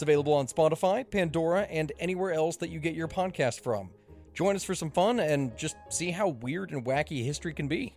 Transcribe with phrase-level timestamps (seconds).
[0.00, 3.90] It's available on Spotify, Pandora, and anywhere else that you get your podcast from.
[4.32, 7.94] Join us for some fun and just see how weird and wacky history can be.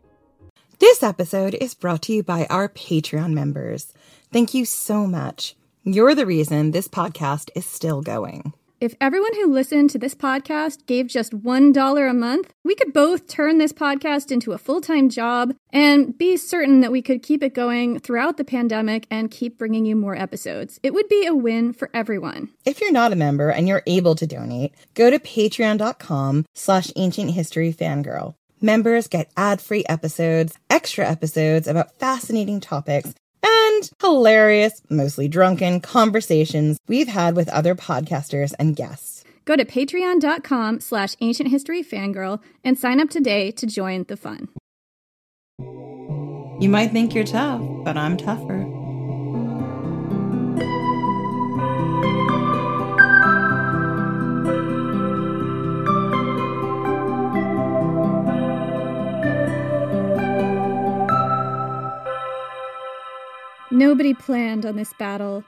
[0.79, 3.93] This episode is brought to you by our Patreon members.
[4.33, 5.55] Thank you so much.
[5.85, 8.51] You're the reason this podcast is still going.
[8.83, 13.29] If everyone who listened to this podcast gave just $1 a month, we could both
[13.29, 17.41] turn this podcast into a full time job and be certain that we could keep
[17.41, 20.81] it going throughout the pandemic and keep bringing you more episodes.
[20.83, 22.49] It would be a win for everyone.
[22.65, 27.31] If you're not a member and you're able to donate, go to patreon.com slash ancient
[27.31, 28.35] history fangirl.
[28.59, 33.13] Members get ad-free episodes, extra episodes about fascinating topics,
[33.43, 39.23] and hilarious, mostly drunken conversations we've had with other podcasters and guests.
[39.45, 44.47] Go to patreon.com slash ancient history fangirl and sign up today to join the fun.
[46.59, 48.72] You might think you're tough, but I'm tougher.
[63.73, 65.43] Nobody planned on this battle.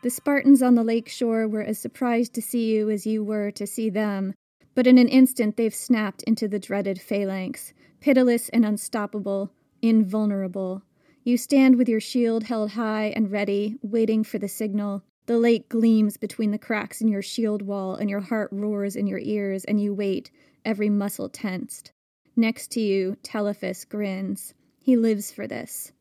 [0.00, 3.50] The Spartans on the lake shore were as surprised to see you as you were
[3.50, 4.32] to see them,
[4.74, 9.50] but in an instant they've snapped into the dreaded phalanx, pitiless and unstoppable,
[9.82, 10.84] invulnerable.
[11.22, 15.02] You stand with your shield held high and ready, waiting for the signal.
[15.26, 19.06] The lake gleams between the cracks in your shield wall, and your heart roars in
[19.06, 20.30] your ears, and you wait,
[20.64, 21.92] every muscle tensed.
[22.36, 24.54] Next to you, Telephus grins.
[24.80, 25.92] He lives for this.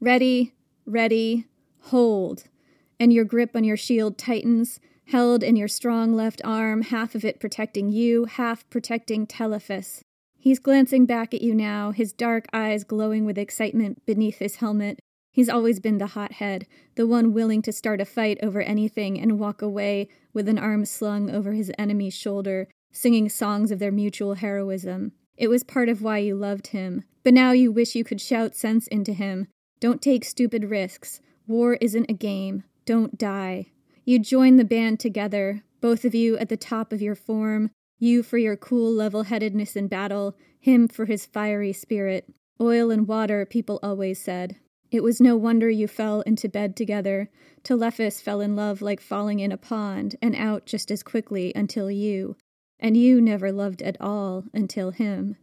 [0.00, 0.54] Ready,
[0.86, 1.46] ready,
[1.84, 2.44] hold.
[2.98, 7.24] And your grip on your shield tightens, held in your strong left arm, half of
[7.24, 10.02] it protecting you, half protecting Telephus.
[10.38, 14.98] He's glancing back at you now, his dark eyes glowing with excitement beneath his helmet.
[15.30, 19.38] He's always been the hothead, the one willing to start a fight over anything and
[19.38, 24.34] walk away with an arm slung over his enemy's shoulder, singing songs of their mutual
[24.34, 25.12] heroism.
[25.36, 27.04] It was part of why you loved him.
[27.22, 29.46] But now you wish you could shout sense into him.
[29.82, 31.20] Don't take stupid risks.
[31.48, 32.62] War isn't a game.
[32.84, 33.72] Don't die.
[34.04, 38.22] You join the band together, both of you at the top of your form, you
[38.22, 42.32] for your cool level headedness in battle, him for his fiery spirit.
[42.60, 44.54] Oil and water, people always said.
[44.92, 47.28] It was no wonder you fell into bed together.
[47.64, 51.90] Telephus fell in love like falling in a pond, and out just as quickly until
[51.90, 52.36] you.
[52.78, 55.38] And you never loved at all until him.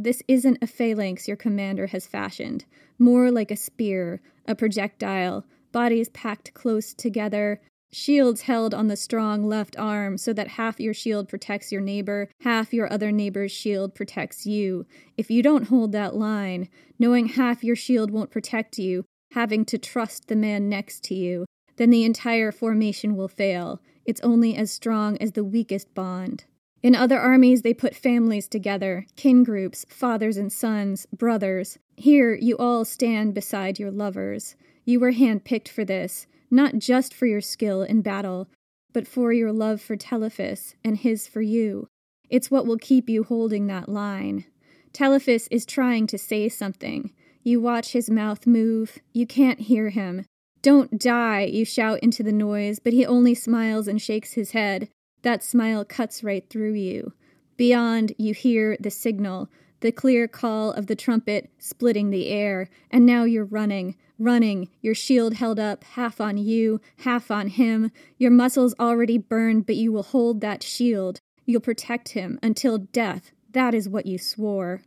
[0.00, 2.64] This isn't a phalanx your commander has fashioned,
[3.00, 7.60] more like a spear, a projectile, bodies packed close together,
[7.90, 12.30] shields held on the strong left arm so that half your shield protects your neighbor,
[12.42, 14.86] half your other neighbor's shield protects you.
[15.16, 16.68] If you don't hold that line,
[17.00, 21.44] knowing half your shield won't protect you, having to trust the man next to you,
[21.74, 23.82] then the entire formation will fail.
[24.06, 26.44] It's only as strong as the weakest bond.
[26.82, 31.78] In other armies, they put families together, kin groups, fathers and sons, brothers.
[31.96, 34.54] Here, you all stand beside your lovers.
[34.84, 38.48] You were handpicked for this, not just for your skill in battle,
[38.92, 41.88] but for your love for Telephus and his for you.
[42.30, 44.44] It's what will keep you holding that line.
[44.92, 47.12] Telephus is trying to say something.
[47.42, 48.98] You watch his mouth move.
[49.12, 50.24] You can't hear him.
[50.62, 54.88] Don't die, you shout into the noise, but he only smiles and shakes his head.
[55.22, 57.12] That smile cuts right through you.
[57.56, 59.48] Beyond, you hear the signal,
[59.80, 64.94] the clear call of the trumpet splitting the air, and now you're running, running, your
[64.94, 67.90] shield held up, half on you, half on him.
[68.16, 71.20] Your muscles already burned, but you will hold that shield.
[71.46, 73.32] You'll protect him until death.
[73.50, 74.82] That is what you swore.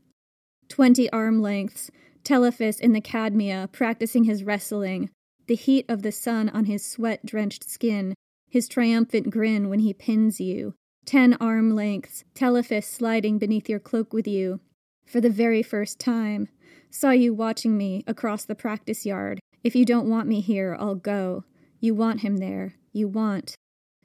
[0.69, 1.91] Twenty arm lengths,
[2.23, 5.09] Telephus in the Cadmea practicing his wrestling,
[5.47, 8.13] the heat of the sun on his sweat drenched skin,
[8.51, 10.73] his triumphant grin when he pins you,
[11.05, 14.59] ten arm lengths, Telephus sliding beneath your cloak with you.
[15.05, 16.49] For the very first time,
[16.89, 19.39] saw you watching me across the practice yard.
[19.63, 21.45] If you don't want me here, I'll go.
[21.79, 22.75] You want him there.
[22.91, 23.55] You want.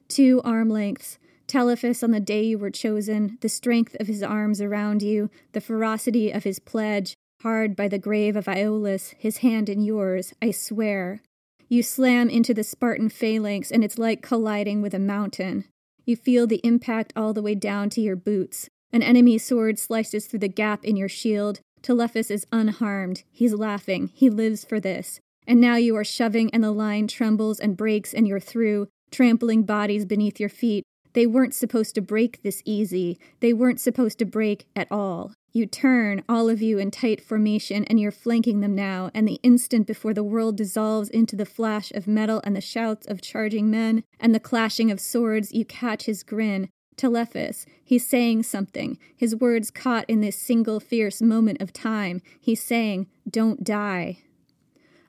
[0.07, 4.61] Two arm lengths, Telephus on the day you were chosen, the strength of his arms
[4.61, 9.67] around you, the ferocity of his pledge, hard by the grave of Iolaus, his hand
[9.67, 11.21] in yours, I swear.
[11.69, 15.65] You slam into the Spartan phalanx, and it's like colliding with a mountain.
[16.05, 18.69] You feel the impact all the way down to your boots.
[18.93, 21.59] An enemy sword slices through the gap in your shield.
[21.81, 23.23] Telephus is unharmed.
[23.31, 24.11] He's laughing.
[24.13, 25.19] He lives for this.
[25.45, 29.63] And now you are shoving, and the line trembles and breaks, and you're through, trampling
[29.63, 30.85] bodies beneath your feet.
[31.11, 33.19] They weren't supposed to break this easy.
[33.41, 35.33] They weren't supposed to break at all.
[35.57, 39.39] You turn, all of you in tight formation, and you're flanking them now, and the
[39.41, 43.71] instant before the world dissolves into the flash of metal and the shouts of charging
[43.71, 46.69] men and the clashing of swords, you catch his grin.
[46.95, 52.21] Telephus, he's saying something, his words caught in this single fierce moment of time.
[52.39, 54.19] He's saying, Don't die.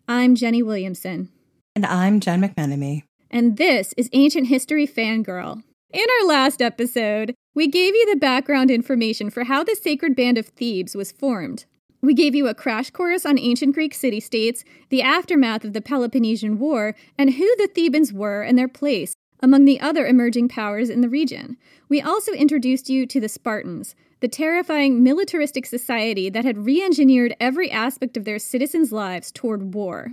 [0.08, 1.28] I'm Jenny Williamson.
[1.76, 3.02] And I'm Jen McMenemy.
[3.30, 5.62] And this is Ancient History Fangirl.
[5.90, 10.38] In our last episode, we gave you the background information for how the Sacred Band
[10.38, 11.64] of Thebes was formed.
[12.00, 15.81] We gave you a crash course on ancient Greek city states, the aftermath of the
[15.81, 20.88] Peloponnesian War, and who the Thebans were and their place among the other emerging powers
[20.88, 21.56] in the region.
[21.88, 27.34] We also introduced you to the Spartans, the terrifying militaristic society that had re engineered
[27.40, 30.12] every aspect of their citizens' lives toward war.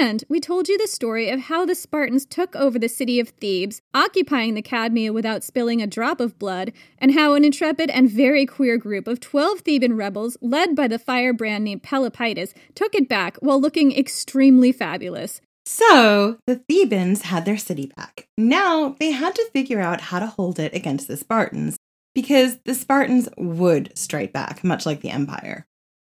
[0.00, 3.30] And we told you the story of how the Spartans took over the city of
[3.30, 8.10] Thebes, occupying the Cadmea without spilling a drop of blood, and how an intrepid and
[8.10, 13.08] very queer group of 12 Theban rebels, led by the firebrand named Pelopidas, took it
[13.08, 15.40] back while looking extremely fabulous.
[15.66, 18.26] So, the Thebans had their city back.
[18.38, 21.76] Now, they had to figure out how to hold it against the Spartans,
[22.14, 25.66] because the Spartans would strike back, much like the Empire.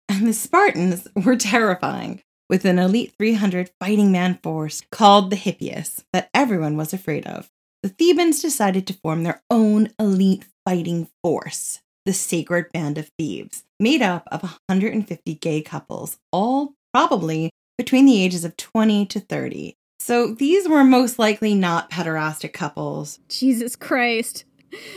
[0.08, 6.04] And the Spartans were terrifying with an elite 300 fighting man force called the Hippeis
[6.12, 7.50] that everyone was afraid of.
[7.82, 13.64] The Thebans decided to form their own elite fighting force, the Sacred Band of Thebes,
[13.78, 19.76] made up of 150 gay couples, all probably between the ages of 20 to 30.
[20.00, 23.20] So these were most likely not pederastic couples.
[23.28, 24.44] Jesus Christ.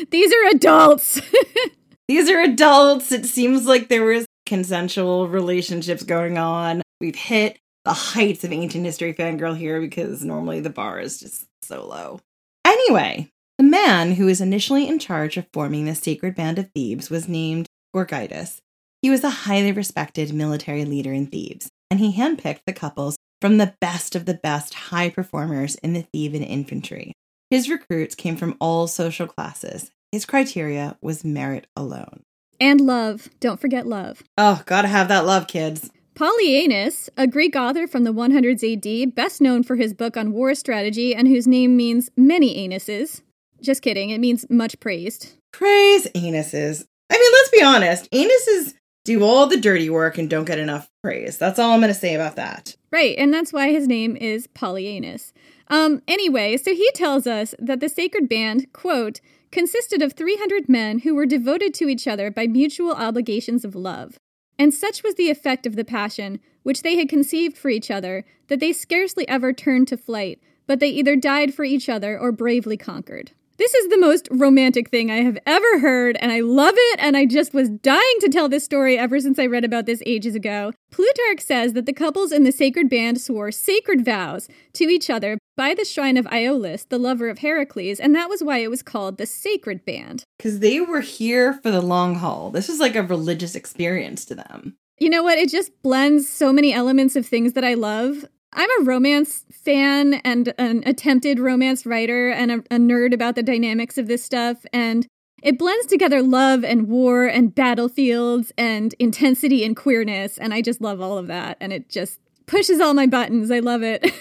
[0.10, 1.22] These are adults.
[2.08, 3.12] these are adults.
[3.12, 6.82] It seems like there was consensual relationships going on.
[7.00, 11.46] We've hit the heights of ancient history fangirl here because normally the bar is just
[11.62, 12.20] so low.
[12.66, 17.10] Anyway, the man who was initially in charge of forming the sacred band of Thebes
[17.10, 18.60] was named Gorgidas.
[19.02, 23.58] He was a highly respected military leader in Thebes, and he handpicked the couples from
[23.58, 27.14] the best of the best high performers in the Theban infantry.
[27.50, 29.92] His recruits came from all social classes.
[30.12, 32.24] His criteria was merit alone.
[32.62, 33.28] And love.
[33.40, 34.22] Don't forget love.
[34.38, 35.90] Oh, gotta have that love, kids.
[36.14, 40.54] Polyaenus, a Greek author from the 100s AD, best known for his book on war
[40.54, 43.22] strategy and whose name means many anuses.
[43.62, 45.34] Just kidding, it means much praised.
[45.52, 46.86] Praise anuses.
[47.10, 48.76] I mean, let's be honest, anuses
[49.06, 51.40] do all the dirty work and don't get enough praise.
[51.40, 52.76] That's all I'm going to say about that.
[52.92, 55.32] Right, and that's why his name is Polyaenus.
[55.70, 59.20] Um, anyway, so he tells us that the sacred band, quote,
[59.52, 64.18] consisted of 300 men who were devoted to each other by mutual obligations of love.
[64.58, 68.26] And such was the effect of the passion which they had conceived for each other
[68.48, 72.32] that they scarcely ever turned to flight, but they either died for each other or
[72.32, 73.32] bravely conquered.
[73.62, 77.16] This is the most romantic thing I have ever heard, and I love it, and
[77.16, 80.34] I just was dying to tell this story ever since I read about this ages
[80.34, 80.74] ago.
[80.90, 85.38] Plutarch says that the couples in the sacred band swore sacred vows to each other
[85.56, 88.82] by the shrine of Iolaus, the lover of Heracles, and that was why it was
[88.82, 90.24] called the sacred band.
[90.40, 92.50] Because they were here for the long haul.
[92.50, 94.76] This was like a religious experience to them.
[94.98, 95.38] You know what?
[95.38, 98.26] It just blends so many elements of things that I love.
[98.54, 103.44] I'm a romance fan and an attempted romance writer and a, a, nerd about the
[103.44, 104.66] dynamics of this stuff.
[104.74, 105.08] And
[105.42, 110.38] it blends together love and war and battlefields and intensity and queerness.
[110.38, 111.58] And I just love all of that.
[111.62, 113.50] And it just pushes all my buttons.
[113.52, 114.12] I love it.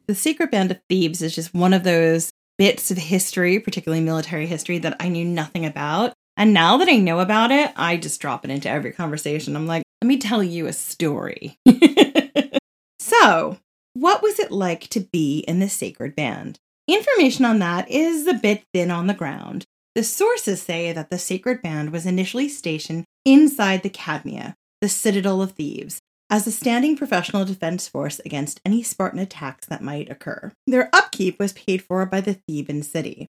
[0.06, 4.46] the Sacred Band of Thebes is just one of those bits of history, particularly military
[4.46, 6.12] history, that I knew nothing about.
[6.36, 9.56] And now that I know about it, I just drop it into every conversation.
[9.56, 11.58] I'm like, let me tell you a story.
[12.98, 13.58] so,
[13.94, 16.58] what was it like to be in the sacred band?
[16.86, 19.64] Information on that is a bit thin on the ground.
[19.94, 25.42] The sources say that the sacred band was initially stationed inside the Cadmea, the citadel
[25.42, 30.52] of Thebes, as a standing professional defense force against any Spartan attacks that might occur.
[30.66, 33.26] Their upkeep was paid for by the Theban city,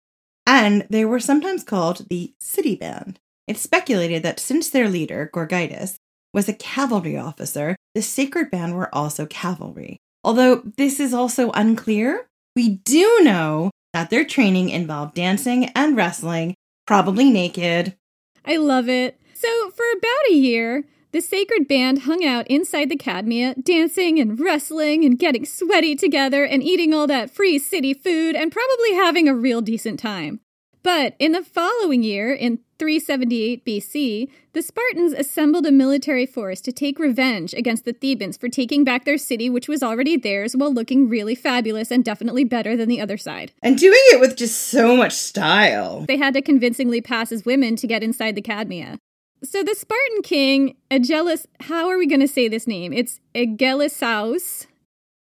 [0.46, 3.20] and they were sometimes called the City Band.
[3.46, 5.96] It's speculated that since their leader, Gorgidas,
[6.34, 9.98] was a cavalry officer, the Sacred Band were also cavalry.
[10.24, 16.54] Although this is also unclear, we do know that their training involved dancing and wrestling,
[16.86, 17.96] probably naked.
[18.44, 19.18] I love it.
[19.34, 24.38] So, for about a year, the sacred band hung out inside the Cadmea, dancing and
[24.38, 29.28] wrestling and getting sweaty together and eating all that free city food and probably having
[29.28, 30.40] a real decent time.
[30.82, 36.72] But in the following year, in 378 BC, the Spartans assembled a military force to
[36.72, 40.72] take revenge against the Thebans for taking back their city, which was already theirs, while
[40.72, 43.52] looking really fabulous and definitely better than the other side.
[43.62, 46.04] And doing it with just so much style.
[46.06, 48.98] They had to convincingly pass as women to get inside the Cadmea.
[49.42, 52.92] So the Spartan king, Agelus, how are we going to say this name?
[52.92, 54.66] It's Agelasaus.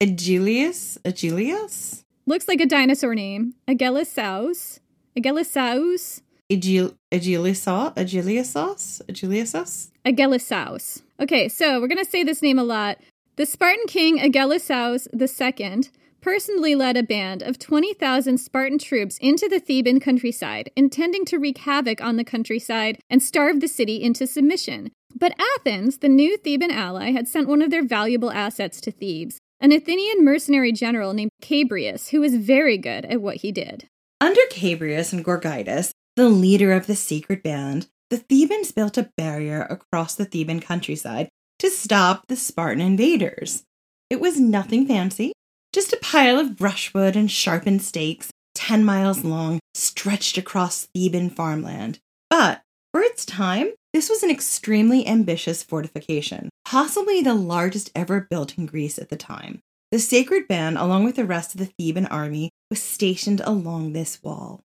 [0.01, 0.97] Agilius?
[1.01, 2.03] Agilius?
[2.25, 3.55] Looks like a dinosaur name.
[3.67, 4.79] Agelasaus.
[5.17, 6.21] Agelasaus.
[6.51, 7.93] Agil- Agilisaus?
[7.95, 9.01] Agiliasaus?
[9.05, 9.89] Agiliasaus?
[10.05, 11.01] Agelasaus.
[11.19, 12.97] Okay, so we're going to say this name a lot.
[13.35, 15.89] The Spartan king Agelasaus II
[16.21, 21.59] personally led a band of 20,000 Spartan troops into the Theban countryside, intending to wreak
[21.59, 24.91] havoc on the countryside and starve the city into submission.
[25.15, 29.37] But Athens, the new Theban ally, had sent one of their valuable assets to Thebes,
[29.59, 33.87] an Athenian mercenary general named Chabrias, who was very good at what he did.
[34.23, 39.63] Under Chabrias and Gorgidas, the leader of the sacred band, the Thebans built a barrier
[39.63, 41.27] across the Theban countryside
[41.59, 43.63] to stop the Spartan invaders.
[44.09, 45.33] It was nothing fancy,
[45.73, 51.99] just a pile of brushwood and sharpened stakes, 10 miles long, stretched across Theban farmland.
[52.29, 52.61] But
[52.93, 58.67] for its time, this was an extremely ambitious fortification, possibly the largest ever built in
[58.67, 59.59] Greece at the time.
[59.93, 64.23] The sacred band, along with the rest of the Theban army, was stationed along this
[64.23, 64.63] wall.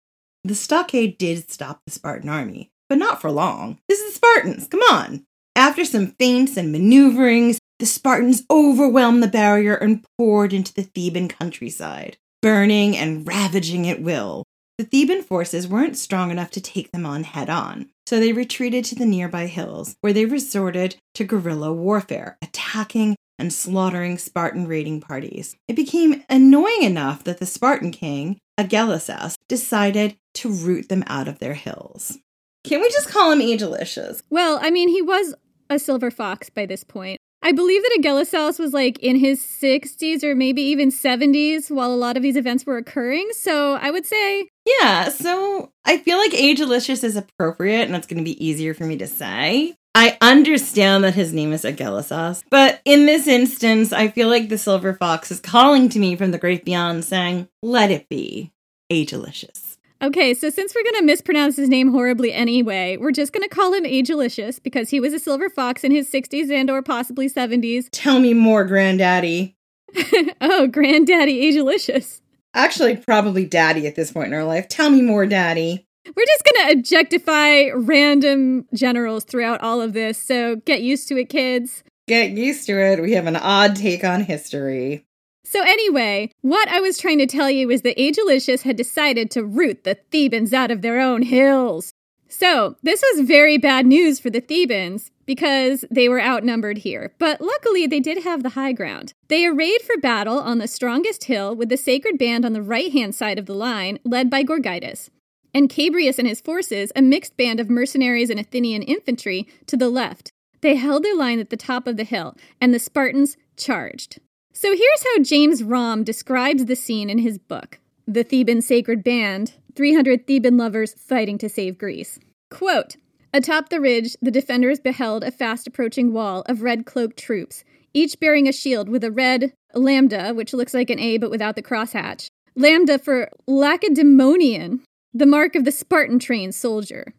[0.44, 3.78] The stockade did stop the Spartan army, but not for long.
[3.88, 5.24] This is the Spartans, come on!
[5.56, 11.28] After some feints and maneuverings, the Spartans overwhelmed the barrier and poured into the Theban
[11.28, 14.44] countryside, burning and ravaging at will.
[14.76, 18.84] The Theban forces weren't strong enough to take them on head on, so they retreated
[18.84, 25.00] to the nearby hills, where they resorted to guerrilla warfare, attacking and slaughtering Spartan raiding
[25.00, 25.56] parties.
[25.68, 31.38] It became annoying enough that the Spartan king, Agelasus, decided to root them out of
[31.38, 32.18] their hills.
[32.64, 34.22] Can we just call him Agelicious?
[34.30, 35.34] Well, I mean, he was
[35.68, 37.18] a silver fox by this point.
[37.42, 41.94] I believe that Agelasaurus was like in his 60s or maybe even 70s while a
[41.94, 43.28] lot of these events were occurring.
[43.32, 44.48] So I would say.
[44.64, 48.84] Yeah, so I feel like Agelicious is appropriate and it's going to be easier for
[48.84, 49.74] me to say.
[49.94, 54.58] I understand that his name is Agelasos, but in this instance, I feel like the
[54.58, 58.52] Silver Fox is calling to me from the great beyond saying, let it be
[58.90, 59.78] Agelicious.
[60.02, 63.48] Okay, so since we're going to mispronounce his name horribly anyway, we're just going to
[63.48, 67.30] call him Agelicious because he was a silver fox in his 60s and or possibly
[67.30, 67.88] 70s.
[67.92, 69.56] Tell me more, Granddaddy.
[70.40, 72.20] oh, Granddaddy Agelicious.
[72.52, 74.68] Actually, probably Daddy at this point in our life.
[74.68, 75.86] Tell me more, Daddy.
[76.06, 81.16] We're just going to objectify random generals throughout all of this, so get used to
[81.16, 81.82] it, kids.
[82.06, 83.00] Get used to it.
[83.00, 85.06] We have an odd take on history.
[85.44, 89.44] So, anyway, what I was trying to tell you is that Agelicious had decided to
[89.44, 91.92] root the Thebans out of their own hills.
[92.28, 97.14] So, this was very bad news for the Thebans because they were outnumbered here.
[97.18, 99.12] But luckily, they did have the high ground.
[99.28, 102.92] They arrayed for battle on the strongest hill with the sacred band on the right
[102.92, 105.10] hand side of the line, led by Gorgidas,
[105.54, 109.88] and Chabrias and his forces, a mixed band of mercenaries and Athenian infantry, to the
[109.88, 110.30] left.
[110.60, 114.18] They held their line at the top of the hill, and the Spartans charged.
[114.52, 119.54] So here's how James Romm describes the scene in his book, The Theban Sacred Band
[119.74, 122.18] 300 Theban Lovers Fighting to Save Greece.
[122.50, 122.96] Quote
[123.32, 128.20] Atop the ridge, the defenders beheld a fast approaching wall of red cloaked troops, each
[128.20, 131.62] bearing a shield with a red lambda, which looks like an A but without the
[131.62, 132.28] crosshatch.
[132.54, 134.82] Lambda for Lacedaemonian,
[135.14, 137.14] the mark of the Spartan trained soldier.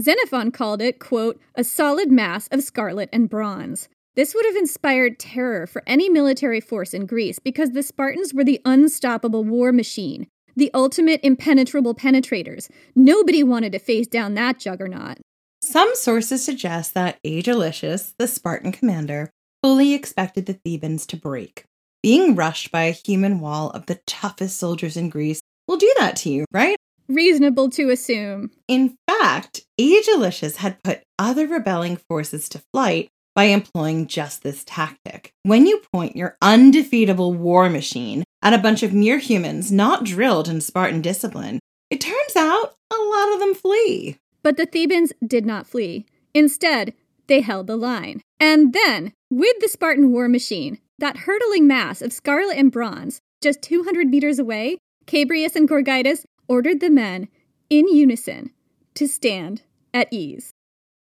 [0.00, 3.88] Xenophon called it, quote, a solid mass of scarlet and bronze.
[4.14, 8.44] This would have inspired terror for any military force in Greece because the Spartans were
[8.44, 12.70] the unstoppable war machine, the ultimate impenetrable penetrators.
[12.94, 15.18] Nobody wanted to face down that juggernaut.
[15.60, 19.30] Some sources suggest that Agelicious, the Spartan commander,
[19.62, 21.64] fully expected the Thebans to break.
[22.02, 26.16] Being rushed by a human wall of the toughest soldiers in Greece will do that
[26.16, 26.76] to you, right?
[27.10, 28.52] Reasonable to assume.
[28.68, 35.32] In fact, Agelicious had put other rebelling forces to flight by employing just this tactic.
[35.42, 40.48] When you point your undefeatable war machine at a bunch of mere humans not drilled
[40.48, 41.58] in Spartan discipline,
[41.90, 44.16] it turns out a lot of them flee.
[44.44, 46.06] But the Thebans did not flee.
[46.32, 46.94] Instead,
[47.26, 48.20] they held the line.
[48.38, 53.62] And then, with the Spartan war machine, that hurtling mass of scarlet and bronze, just
[53.62, 57.28] 200 meters away, Chabrias and Gorgidas ordered the men,
[57.70, 58.50] in unison,
[58.94, 59.62] to stand
[59.94, 60.52] at ease.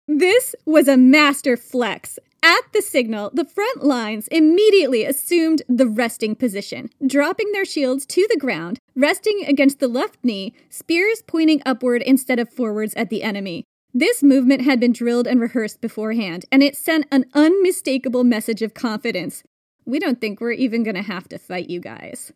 [0.05, 2.19] This was a master flex.
[2.43, 8.27] At the signal, the front lines immediately assumed the resting position, dropping their shields to
[8.29, 13.23] the ground, resting against the left knee, spears pointing upward instead of forwards at the
[13.23, 13.63] enemy.
[13.93, 18.73] This movement had been drilled and rehearsed beforehand, and it sent an unmistakable message of
[18.73, 19.43] confidence.
[19.85, 22.33] We don't think we're even gonna have to fight you guys.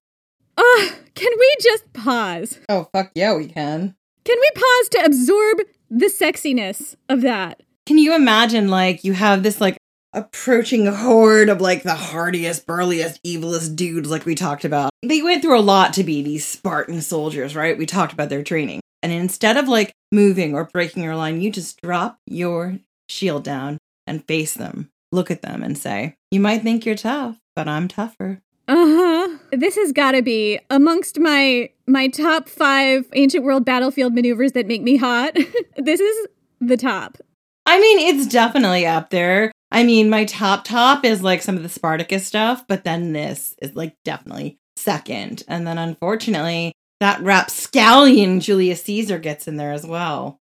[0.65, 2.59] Ah, can we just pause?
[2.69, 3.95] Oh, fuck yeah, we can.
[4.23, 5.59] Can we pause to absorb
[5.91, 7.61] the sexiness of that?
[7.85, 9.77] Can you imagine, like, you have this, like,
[10.13, 14.89] approaching horde of, like, the hardiest, burliest, evilest dudes, like we talked about?
[15.03, 17.77] They went through a lot to be these Spartan soldiers, right?
[17.77, 18.79] We talked about their training.
[19.03, 23.77] And instead of, like, moving or breaking your line, you just drop your shield down
[24.07, 24.89] and face them.
[25.11, 28.41] Look at them and say, You might think you're tough, but I'm tougher.
[28.67, 29.37] Uh-huh.
[29.51, 34.65] This has got to be amongst my my top 5 ancient world battlefield maneuvers that
[34.65, 35.33] make me hot.
[35.77, 36.27] this is
[36.59, 37.17] the top.
[37.67, 39.51] I mean, it's definitely up there.
[39.71, 43.55] I mean, my top top is like some of the Spartacus stuff, but then this
[43.61, 45.43] is like definitely second.
[45.47, 50.39] And then unfortunately, that rapscallion Julius Caesar gets in there as well.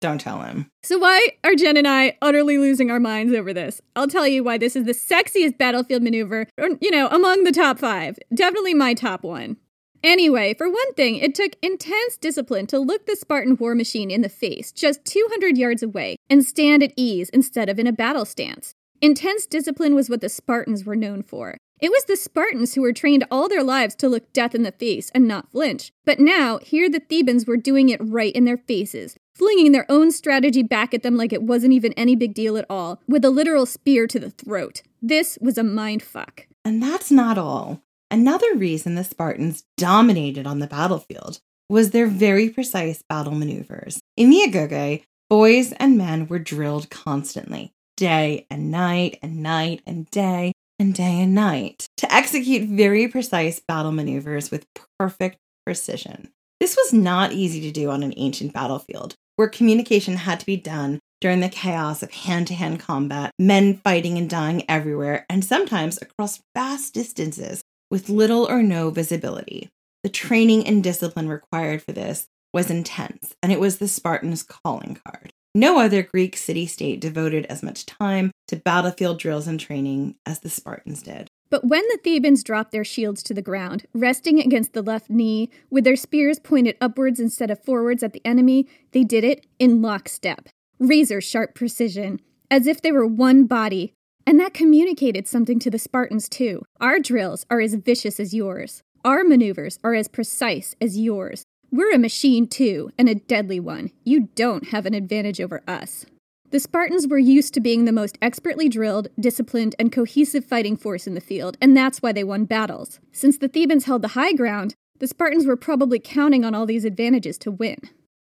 [0.00, 0.70] Don't tell him.
[0.82, 3.80] So why are Jen and I utterly losing our minds over this?
[3.96, 7.52] I'll tell you why this is the sexiest battlefield maneuver, or you know, among the
[7.52, 8.18] top 5.
[8.32, 9.56] Definitely my top one.
[10.04, 14.22] Anyway, for one thing, it took intense discipline to look the Spartan war machine in
[14.22, 18.24] the face just 200 yards away and stand at ease instead of in a battle
[18.24, 18.74] stance.
[19.00, 21.56] Intense discipline was what the Spartans were known for.
[21.80, 24.72] It was the Spartans who were trained all their lives to look death in the
[24.72, 25.92] face and not flinch.
[26.04, 30.10] But now, here the Thebans were doing it right in their faces, flinging their own
[30.10, 33.30] strategy back at them like it wasn't even any big deal at all, with a
[33.30, 34.82] literal spear to the throat.
[35.00, 36.48] This was a mind fuck.
[36.64, 37.80] And that's not all.
[38.10, 44.00] Another reason the Spartans dominated on the battlefield was their very precise battle maneuvers.
[44.16, 50.10] In the Agoge, boys and men were drilled constantly, day and night and night and
[50.10, 54.66] day and day and night, to execute very precise battle maneuvers with
[54.98, 56.30] perfect precision.
[56.60, 60.56] This was not easy to do on an ancient battlefield, where communication had to be
[60.56, 65.44] done during the chaos of hand to hand combat, men fighting and dying everywhere, and
[65.44, 69.68] sometimes across vast distances with little or no visibility.
[70.02, 75.00] The training and discipline required for this was intense, and it was the Spartans' calling
[75.04, 75.32] card.
[75.54, 80.40] No other Greek city state devoted as much time to battlefield drills and training as
[80.40, 81.28] the Spartans did.
[81.50, 85.50] But when the Thebans dropped their shields to the ground, resting against the left knee,
[85.70, 89.80] with their spears pointed upwards instead of forwards at the enemy, they did it in
[89.80, 93.94] lockstep, razor sharp precision, as if they were one body.
[94.26, 96.62] And that communicated something to the Spartans, too.
[96.82, 98.82] Our drills are as vicious as yours.
[99.02, 101.44] Our maneuvers are as precise as yours.
[101.70, 103.90] We're a machine, too, and a deadly one.
[104.02, 106.06] You don't have an advantage over us.
[106.50, 111.06] The Spartans were used to being the most expertly drilled, disciplined, and cohesive fighting force
[111.06, 113.00] in the field, and that's why they won battles.
[113.12, 116.86] Since the Thebans held the high ground, the Spartans were probably counting on all these
[116.86, 117.78] advantages to win.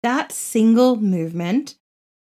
[0.05, 1.75] That single movement,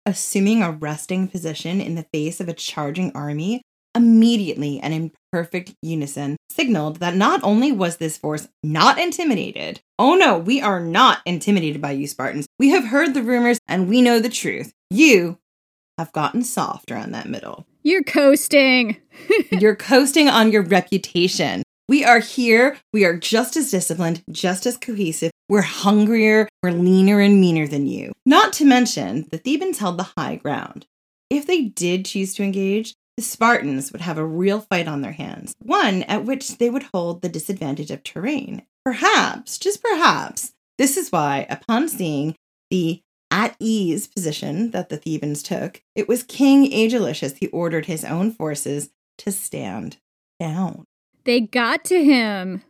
[0.08, 3.62] assuming a resting position in the face of a charging army,
[3.94, 4.94] immediately and
[5.34, 10.80] perfect unison signaled that not only was this force not intimidated, oh no, we are
[10.80, 12.46] not intimidated by you, Spartans.
[12.60, 14.72] We have heard the rumors and we know the truth.
[14.92, 15.40] You
[15.98, 17.66] have gotten soft around that middle.
[17.82, 18.98] You're coasting.
[19.52, 21.64] You're coasting on your reputation.
[21.90, 22.78] We are here.
[22.94, 25.32] We are just as disciplined, just as cohesive.
[25.50, 28.12] We're hungrier, we're leaner and meaner than you.
[28.24, 30.86] Not to mention, the Thebans held the high ground.
[31.32, 35.12] If they did choose to engage, the Spartans would have a real fight on their
[35.12, 38.64] hands, one at which they would hold the disadvantage of terrain.
[38.84, 42.36] Perhaps, just perhaps, this is why, upon seeing
[42.70, 48.06] the at ease position that the Thebans took, it was King Agelicious who ordered his
[48.06, 49.98] own forces to stand
[50.40, 50.84] down.
[51.24, 52.64] They got to him.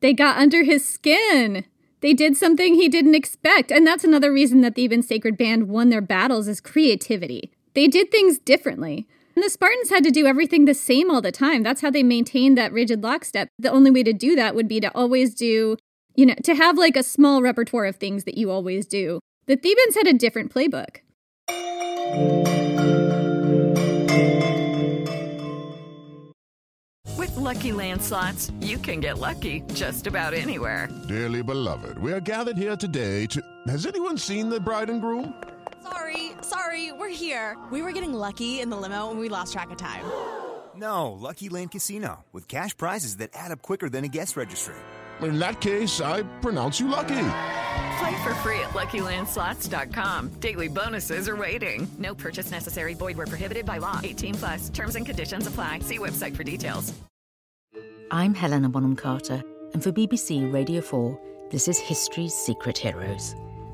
[0.00, 1.64] They got under his skin.
[2.00, 3.70] They did something he didn't expect.
[3.70, 7.52] And that's another reason that the Theban Sacred Band won their battles is creativity.
[7.74, 9.06] They did things differently.
[9.42, 11.64] And the Spartans had to do everything the same all the time.
[11.64, 13.48] That's how they maintained that rigid lockstep.
[13.58, 15.76] The only way to do that would be to always do,
[16.14, 19.18] you know, to have like a small repertoire of things that you always do.
[19.46, 20.98] The Thebans had a different playbook.
[27.18, 30.88] With Lucky Land slots, you can get lucky just about anywhere.
[31.08, 33.42] Dearly beloved, we are gathered here today to.
[33.66, 35.34] Has anyone seen the bride and groom?
[35.82, 37.56] Sorry, sorry, we're here.
[37.70, 40.04] We were getting lucky in the limo and we lost track of time.
[40.76, 44.74] No, Lucky Land Casino, with cash prizes that add up quicker than a guest registry.
[45.20, 47.28] In that case, I pronounce you lucky.
[47.98, 50.30] Play for free at LuckyLandSlots.com.
[50.40, 51.86] Daily bonuses are waiting.
[51.98, 52.94] No purchase necessary.
[52.94, 54.00] Void where prohibited by law.
[54.02, 54.68] 18 plus.
[54.70, 55.80] Terms and conditions apply.
[55.80, 56.92] See website for details.
[58.10, 59.42] I'm Helena Bonham Carter,
[59.72, 61.18] and for BBC Radio 4,
[61.50, 63.34] this is History's Secret Heroes,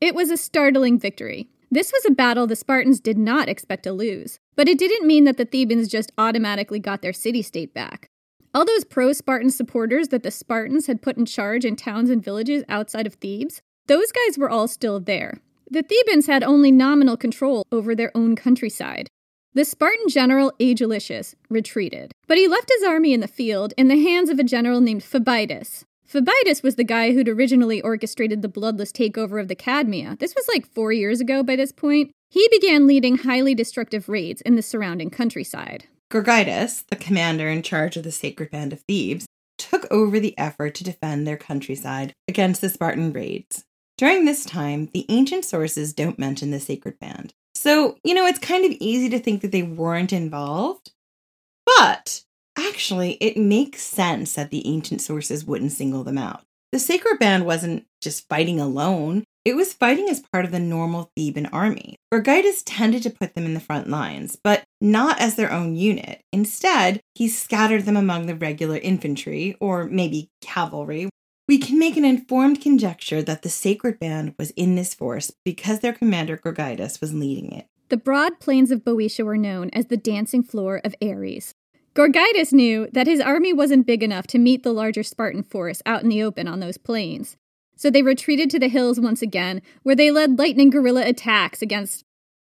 [0.00, 1.48] It was a startling victory.
[1.70, 5.24] This was a battle the Spartans did not expect to lose, but it didn't mean
[5.24, 8.10] that the Thebans just automatically got their city state back.
[8.54, 12.22] All those pro Spartan supporters that the Spartans had put in charge in towns and
[12.22, 15.40] villages outside of Thebes, those guys were all still there.
[15.70, 19.08] The Thebans had only nominal control over their own countryside.
[19.54, 24.00] The Spartan general Agelicious retreated, but he left his army in the field in the
[24.00, 25.84] hands of a general named Phoebidas.
[26.16, 30.18] Phoebidas was the guy who'd originally orchestrated the bloodless takeover of the Cadmea.
[30.18, 32.10] This was like four years ago by this point.
[32.30, 35.84] He began leading highly destructive raids in the surrounding countryside.
[36.10, 39.26] Gorgidas, the commander in charge of the sacred band of Thebes,
[39.58, 43.66] took over the effort to defend their countryside against the Spartan raids.
[43.98, 47.34] During this time, the ancient sources don't mention the sacred band.
[47.54, 50.92] So, you know, it's kind of easy to think that they weren't involved.
[51.66, 52.22] But
[52.56, 56.42] actually, it makes sense that the ancient sources wouldn't single them out.
[56.72, 61.12] The sacred band wasn't just fighting alone, it was fighting as part of the normal
[61.14, 61.94] Theban army.
[62.12, 66.20] Gorgidas tended to put them in the front lines, but not as their own unit.
[66.32, 71.08] Instead, he scattered them among the regular infantry, or maybe cavalry.
[71.46, 75.78] We can make an informed conjecture that the sacred band was in this force because
[75.78, 77.68] their commander Gorgidas was leading it.
[77.88, 81.54] The broad plains of Boeotia were known as the dancing floor of Ares.
[81.96, 86.02] Gorgidas knew that his army wasn't big enough to meet the larger Spartan force out
[86.02, 87.38] in the open on those plains.
[87.74, 92.04] So they retreated to the hills once again, where they led lightning guerrilla attacks against.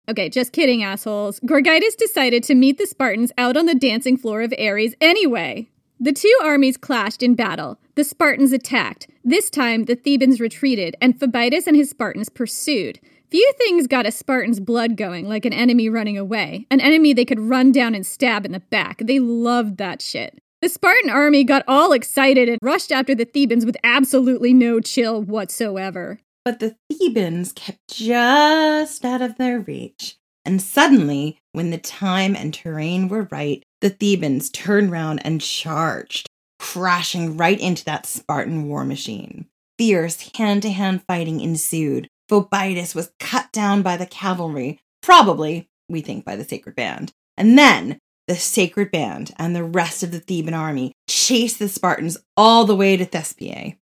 [0.10, 1.40] Okay, just kidding, assholes.
[1.40, 5.70] Gorgidas decided to meet the Spartans out on the dancing floor of Ares anyway.
[5.98, 7.80] The two armies clashed in battle.
[7.96, 9.08] The Spartans attacked.
[9.24, 13.00] This time, the Thebans retreated, and Phoebidas and his Spartans pursued.
[13.30, 17.26] Few things got a Spartan's blood going like an enemy running away, an enemy they
[17.26, 19.00] could run down and stab in the back.
[19.00, 20.40] They loved that shit.
[20.62, 25.22] The Spartan army got all excited and rushed after the Thebans with absolutely no chill
[25.22, 26.22] whatsoever.
[26.46, 30.16] But the Thebans kept just out of their reach.
[30.46, 36.28] And suddenly, when the time and terrain were right, the Thebans turned round and charged,
[36.60, 39.48] crashing right into that Spartan war machine.
[39.78, 42.08] Fierce hand to hand fighting ensued.
[42.30, 47.14] Phoebidas was cut down by the cavalry, probably, we think, by the sacred band.
[47.38, 52.18] And then the sacred band and the rest of the Theban army chased the Spartans
[52.36, 53.78] all the way to Thespiae.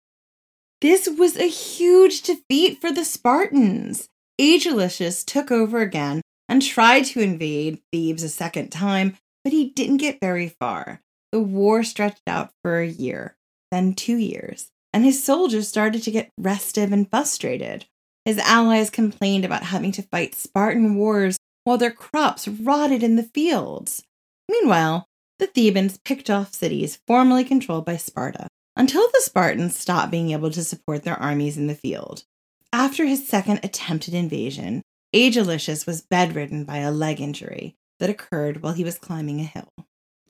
[0.82, 4.08] This was a huge defeat for the Spartans.
[4.40, 9.98] Agelicious took over again and tried to invade Thebes a second time, but he didn't
[9.98, 11.02] get very far.
[11.32, 13.38] The war stretched out for a year,
[13.70, 17.86] then two years, and his soldiers started to get restive and frustrated.
[18.26, 23.24] His allies complained about having to fight Spartan wars while their crops rotted in the
[23.24, 24.04] fields.
[24.50, 25.06] Meanwhile,
[25.40, 30.52] the Thebans picked off cities formerly controlled by Sparta until the Spartans stopped being able
[30.52, 32.24] to support their armies in the field.
[32.72, 34.82] After his second attempted invasion,
[35.14, 39.68] Agelicious was bedridden by a leg injury that occurred while he was climbing a hill.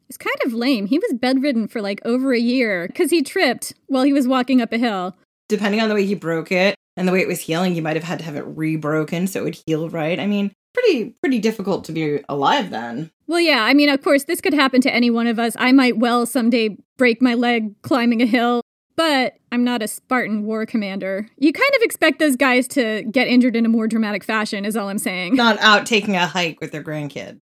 [0.10, 0.88] It's kind of lame.
[0.88, 4.62] He was bedridden for like over a year because he tripped while he was walking
[4.62, 5.16] up a hill.
[5.48, 7.96] Depending on the way he broke it and the way it was healing, you might
[7.96, 10.20] have had to have it rebroken so it would heal right.
[10.20, 13.12] I mean, pretty pretty difficult to be alive then.
[13.28, 15.56] Well, yeah, I mean, of course, this could happen to any one of us.
[15.58, 18.62] I might well someday break my leg climbing a hill,
[18.96, 21.28] but I'm not a Spartan war commander.
[21.38, 24.76] You kind of expect those guys to get injured in a more dramatic fashion, is
[24.76, 25.36] all I'm saying.
[25.36, 27.40] Not out taking a hike with their grandkid.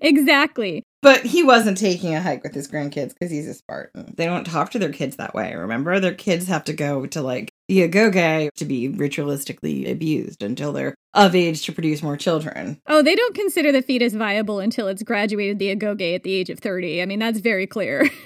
[0.00, 0.82] Exactly.
[1.00, 4.14] But he wasn't taking a hike with his grandkids because he's a Spartan.
[4.16, 5.98] They don't talk to their kids that way, remember?
[5.98, 10.94] Their kids have to go to like the agoge to be ritualistically abused until they're
[11.14, 12.80] of age to produce more children.
[12.86, 16.50] Oh, they don't consider the fetus viable until it's graduated the agoge at the age
[16.50, 17.02] of 30.
[17.02, 18.08] I mean, that's very clear.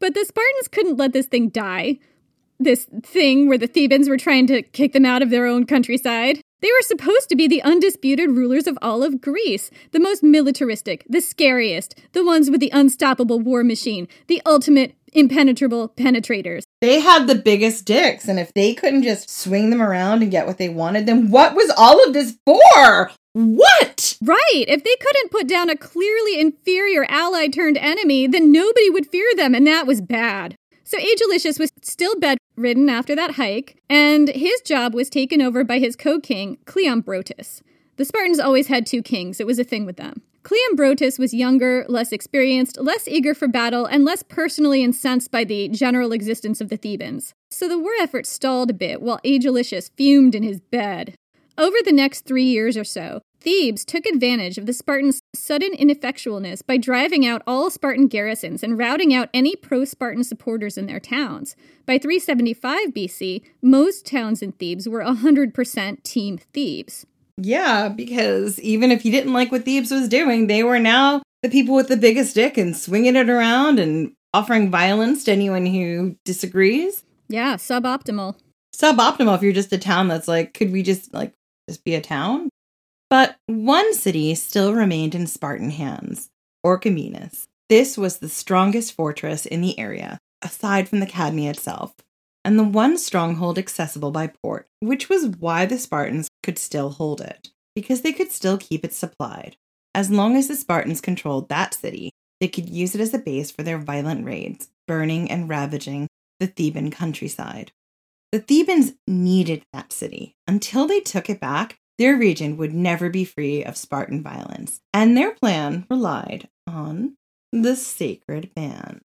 [0.00, 1.98] But the Spartans couldn't let this thing die.
[2.58, 6.40] This thing where the Thebans were trying to kick them out of their own countryside.
[6.60, 11.04] They were supposed to be the undisputed rulers of all of Greece, the most militaristic,
[11.08, 16.62] the scariest, the ones with the unstoppable war machine, the ultimate impenetrable penetrators.
[16.80, 20.46] They had the biggest dicks, and if they couldn't just swing them around and get
[20.46, 23.10] what they wanted, then what was all of this for?
[23.34, 24.16] What?
[24.22, 24.64] Right.
[24.66, 29.28] If they couldn't put down a clearly inferior ally turned enemy, then nobody would fear
[29.36, 30.56] them, and that was bad.
[30.82, 35.78] So Agelicious was still bedridden after that hike, and his job was taken over by
[35.78, 37.60] his co-king, Cleombrotus.
[37.96, 40.22] The Spartans always had two kings, it was a thing with them.
[40.42, 45.68] Cleombrotus was younger, less experienced, less eager for battle, and less personally incensed by the
[45.68, 47.34] general existence of the Thebans.
[47.50, 51.14] So the war effort stalled a bit while Agelicious fumed in his bed.
[51.58, 56.64] Over the next three years or so, Thebes took advantage of the Spartans' sudden ineffectualness
[56.66, 61.00] by driving out all Spartan garrisons and routing out any pro Spartan supporters in their
[61.00, 61.56] towns.
[61.86, 67.06] By 375 BC, most towns in Thebes were 100% Team Thebes.
[67.42, 71.48] Yeah, because even if you didn't like what Thebes was doing, they were now the
[71.48, 76.16] people with the biggest dick and swinging it around and offering violence to anyone who
[76.24, 77.02] disagrees.
[77.28, 78.36] Yeah, suboptimal.
[78.74, 81.32] Suboptimal if you're just a town that's like, could we just like
[81.68, 82.48] just be a town?
[83.08, 86.28] But one city still remained in Spartan hands
[86.64, 87.46] Orchomenus.
[87.68, 91.94] This was the strongest fortress in the area, aside from the Cadmea itself,
[92.44, 97.20] and the one stronghold accessible by port, which was why the Spartans could still hold
[97.20, 99.56] it, because they could still keep it supplied.
[99.94, 103.50] As long as the Spartans controlled that city, they could use it as a base
[103.50, 107.72] for their violent raids, burning and ravaging the Theban countryside.
[108.32, 110.36] The Thebans needed that city.
[110.46, 115.16] Until they took it back, their region would never be free of Spartan violence, and
[115.16, 117.16] their plan relied on
[117.52, 119.00] the Sacred Band.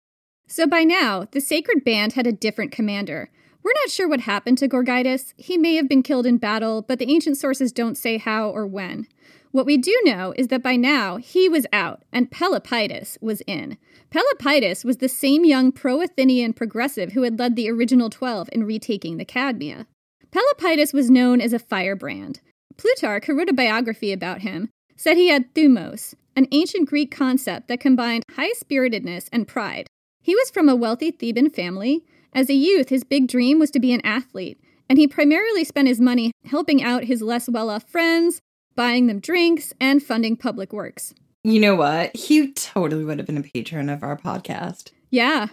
[0.48, 3.32] So by now, the Sacred Band had a different commander.
[3.64, 5.34] We're not sure what happened to Gorgidas.
[5.38, 8.66] He may have been killed in battle, but the ancient sources don't say how or
[8.66, 9.08] when.
[9.52, 13.78] What we do know is that by now he was out and Pelopidas was in.
[14.10, 18.64] Pelopidas was the same young pro Athenian progressive who had led the original 12 in
[18.64, 19.86] retaking the Cadmea.
[20.32, 22.40] Pelopidas was known as a firebrand.
[22.78, 27.68] Plutarch, who wrote a biography about him, said he had thumos, an ancient Greek concept
[27.68, 29.88] that combined high spiritedness and pride.
[30.22, 32.06] He was from a wealthy Theban family.
[32.34, 34.58] As a youth, his big dream was to be an athlete,
[34.90, 38.40] and he primarily spent his money helping out his less well off friends,
[38.76, 41.14] buying them drinks, and funding public works.
[41.44, 42.16] You know what?
[42.16, 44.92] He totally would have been a patron of our podcast.
[45.10, 45.48] Yeah.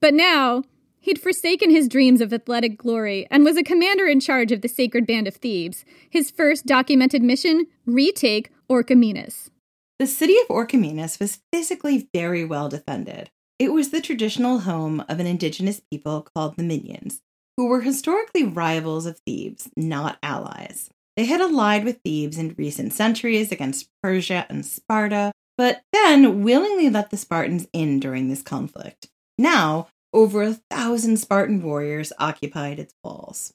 [0.00, 0.64] But now,
[1.00, 4.68] he'd forsaken his dreams of athletic glory and was a commander in charge of the
[4.68, 5.84] Sacred Band of Thebes.
[6.08, 9.50] His first documented mission retake Orchomenus.
[9.98, 13.30] The city of Orchomenus was physically very well defended.
[13.60, 17.20] It was the traditional home of an indigenous people called the Minyans,
[17.58, 20.88] who were historically rivals of Thebes, not allies.
[21.14, 26.88] They had allied with Thebes in recent centuries against Persia and Sparta, but then willingly
[26.88, 29.10] let the Spartans in during this conflict.
[29.36, 33.52] Now, over a thousand Spartan warriors occupied its walls.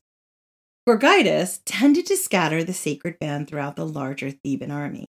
[0.88, 5.08] Gorgidas tended to scatter the sacred band throughout the larger Theban army.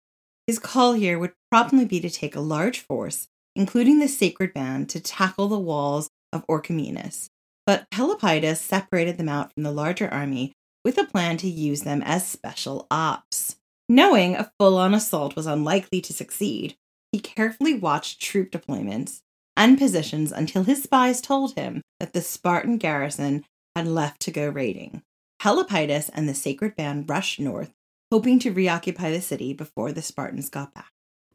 [0.47, 4.89] His call here would probably be to take a large force, including the sacred band,
[4.91, 7.29] to tackle the walls of Orchomenus.
[7.67, 10.53] But Pelopidas separated them out from the larger army
[10.85, 13.57] with a plan to use them as special ops.
[13.89, 16.77] Knowing a full on assault was unlikely to succeed,
[17.13, 19.21] he carefully watched troop deployments
[19.57, 23.45] and positions until his spies told him that the Spartan garrison
[23.77, 25.03] had left to go raiding.
[25.41, 27.73] Pelopidas and the sacred band rushed north,
[28.11, 30.91] hoping to reoccupy the city before the Spartans got back.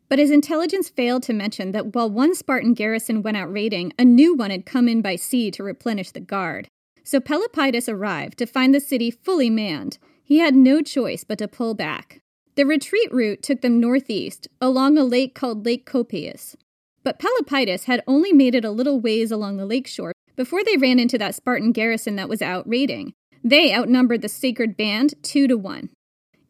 [0.09, 4.05] But his intelligence failed to mention that while one Spartan garrison went out raiding, a
[4.05, 6.67] new one had come in by sea to replenish the guard.
[7.03, 9.97] So Pelopidas arrived to find the city fully manned.
[10.23, 12.21] He had no choice but to pull back.
[12.55, 16.55] The retreat route took them northeast, along a lake called Lake Copais.
[17.03, 20.77] But Pelopidas had only made it a little ways along the lake shore before they
[20.77, 23.13] ran into that Spartan garrison that was out raiding.
[23.43, 25.89] They outnumbered the sacred band two to one.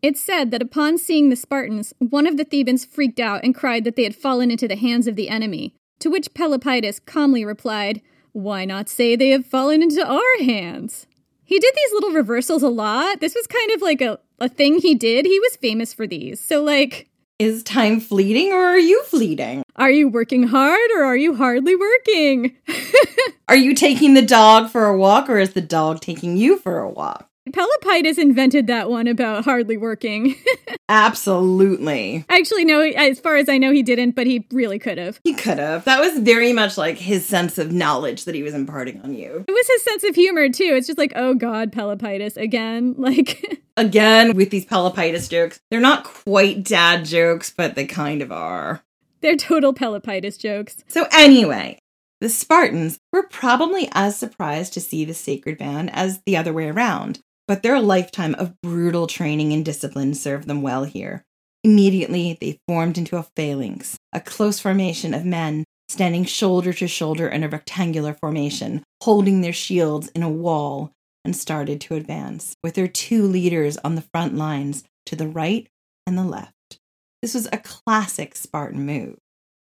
[0.02, 3.84] It's said that upon seeing the Spartans, one of the Thebans freaked out and cried
[3.84, 8.02] that they had fallen into the hands of the enemy, to which Pelopidas calmly replied,
[8.32, 11.08] Why not say they have fallen into our hands?
[11.44, 13.22] He did these little reversals a lot.
[13.22, 15.26] This was kind of like a, a thing he did.
[15.26, 16.40] He was famous for these.
[16.40, 19.64] So, like, is time fleeting or are you fleeting?
[19.76, 22.56] Are you working hard or are you hardly working?
[23.48, 26.80] are you taking the dog for a walk or is the dog taking you for
[26.80, 27.30] a walk?
[27.52, 30.36] Pelopidas invented that one about hardly working.
[30.90, 32.26] Absolutely.
[32.30, 35.20] Actually, no, as far as I know, he didn't, but he really could have.
[35.24, 35.86] He could have.
[35.86, 39.46] That was very much like his sense of knowledge that he was imparting on you.
[39.48, 40.74] It was his sense of humor, too.
[40.76, 42.96] It's just like, oh God, Pelopidas again.
[43.08, 48.32] Like, Again, with these Pelopidas jokes, they're not quite dad jokes, but they kind of
[48.32, 48.82] are.
[49.22, 50.84] they're total Pelopidas jokes.
[50.88, 51.78] So, anyway,
[52.20, 56.68] the Spartans were probably as surprised to see the sacred band as the other way
[56.70, 61.24] around, but their lifetime of brutal training and discipline served them well here.
[61.64, 67.28] Immediately, they formed into a phalanx, a close formation of men standing shoulder to shoulder
[67.28, 70.92] in a rectangular formation, holding their shields in a wall,
[71.24, 75.68] and started to advance, with their two leaders on the front lines to the right
[76.06, 76.80] and the left.
[77.22, 79.18] This was a classic Spartan move.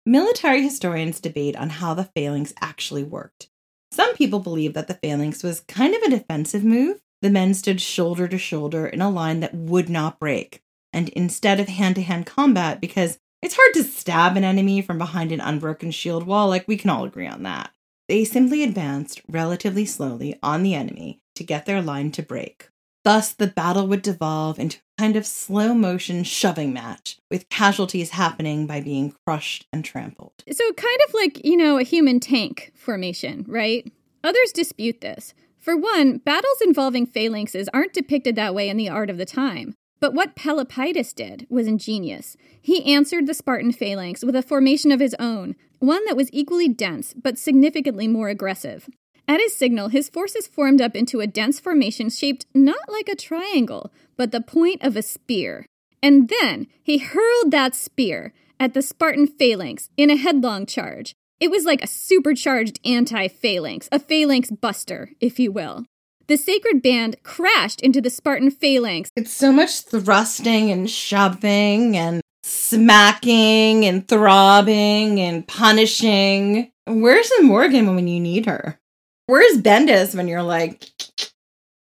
[0.06, 3.48] Military historians debate on how the phalanx actually worked.
[3.90, 7.01] Some people believe that the phalanx was kind of a defensive move.
[7.22, 10.60] The men stood shoulder to shoulder in a line that would not break.
[10.92, 14.98] And instead of hand to hand combat, because it's hard to stab an enemy from
[14.98, 17.70] behind an unbroken shield wall, like we can all agree on that,
[18.08, 22.68] they simply advanced relatively slowly on the enemy to get their line to break.
[23.04, 28.10] Thus, the battle would devolve into a kind of slow motion shoving match, with casualties
[28.10, 30.44] happening by being crushed and trampled.
[30.50, 33.90] So, kind of like, you know, a human tank formation, right?
[34.22, 35.34] Others dispute this.
[35.62, 39.74] For one, battles involving phalanxes aren't depicted that way in the art of the time.
[40.00, 42.36] But what Pelopidas did was ingenious.
[42.60, 46.68] He answered the Spartan phalanx with a formation of his own, one that was equally
[46.68, 48.88] dense but significantly more aggressive.
[49.28, 53.14] At his signal, his forces formed up into a dense formation shaped not like a
[53.14, 55.64] triangle, but the point of a spear.
[56.02, 61.14] And then he hurled that spear at the Spartan phalanx in a headlong charge.
[61.42, 65.86] It was like a supercharged anti phalanx, a phalanx buster, if you will.
[66.28, 69.10] The sacred band crashed into the Spartan phalanx.
[69.16, 76.70] It's so much thrusting and shoving and smacking and throbbing and punishing.
[76.86, 78.78] Where's Morgan when you need her?
[79.26, 80.88] Where's Bendis when you're like,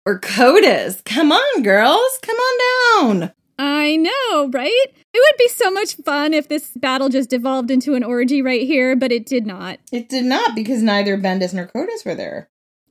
[0.05, 1.03] or Codas?
[1.07, 3.33] Come on, girls, come on down.
[3.59, 4.87] I know, right?
[4.87, 8.63] It would be so much fun if this battle just devolved into an orgy right
[8.63, 9.81] here, but it did not.
[9.91, 12.49] It did not because neither Bendis nor Codas were there.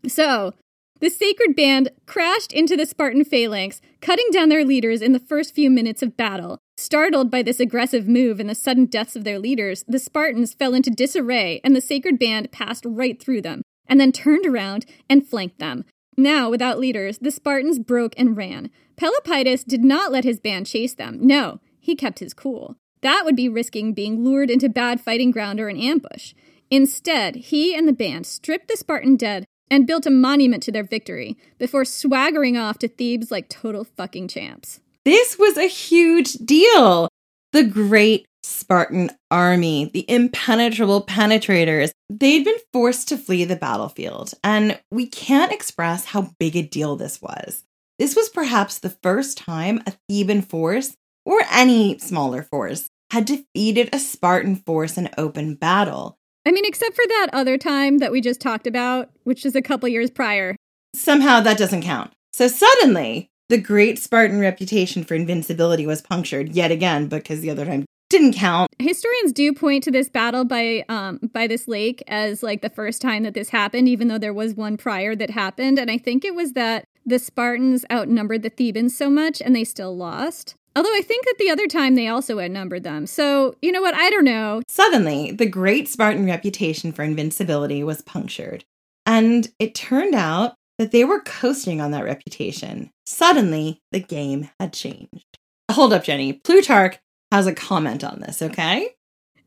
[0.08, 0.54] So,
[1.00, 5.54] the sacred band crashed into the Spartan phalanx, cutting down their leaders in the first
[5.54, 6.60] few minutes of battle.
[6.76, 10.74] Startled by this aggressive move and the sudden deaths of their leaders, the Spartans fell
[10.74, 15.28] into disarray and the sacred band passed right through them, and then turned around and
[15.28, 15.86] flanked them.
[16.18, 18.72] Now, without leaders, the Spartans broke and ran.
[19.00, 21.20] Pelopidas did not let his band chase them.
[21.22, 22.76] No, he kept his cool.
[23.02, 26.34] That would be risking being lured into bad fighting ground or an ambush.
[26.70, 30.84] Instead, he and the band stripped the Spartan dead and built a monument to their
[30.84, 34.80] victory before swaggering off to Thebes like total fucking champs.
[35.06, 37.08] This was a huge deal.
[37.54, 44.80] The great Spartan army, the impenetrable penetrators, they'd been forced to flee the battlefield, and
[44.90, 47.64] we can't express how big a deal this was.
[48.00, 53.90] This was perhaps the first time a Theban force, or any smaller force, had defeated
[53.92, 56.18] a Spartan force in open battle.
[56.46, 59.62] I mean, except for that other time that we just talked about, which is a
[59.62, 60.56] couple years prior.
[60.94, 62.12] Somehow that doesn't count.
[62.34, 67.66] So suddenly, the great Spartan reputation for invincibility was punctured yet again because the other
[67.66, 68.70] time didn't count.
[68.80, 73.02] Historians do point to this battle by um, by this lake as like the first
[73.02, 76.24] time that this happened, even though there was one prior that happened, and I think
[76.24, 80.56] it was that the Spartans outnumbered the Thebans so much and they still lost.
[80.76, 83.08] Although I think that the other time they also outnumbered them.
[83.08, 83.96] So, you know what?
[83.96, 84.62] I don't know.
[84.68, 88.66] Suddenly, the great Spartan reputation for invincibility was punctured.
[89.06, 92.92] And it turned out that they were coasting on that reputation.
[93.06, 95.38] Suddenly, the game had changed.
[95.72, 96.34] Hold up, Jenny.
[96.34, 97.00] Plutarch
[97.32, 98.90] has a comment on this, okay?